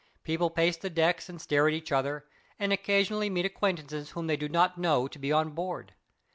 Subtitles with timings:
[0.23, 2.25] People pace the decks and stare at each other,
[2.57, 5.93] and occasionally meet acquaintances whom they did not know to be on board.